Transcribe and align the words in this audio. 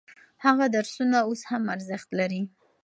هغه 0.45 0.65
درسونه 0.75 1.17
اوس 1.27 1.41
هم 1.49 1.63
ارزښت 1.75 2.09
لري. 2.19 2.41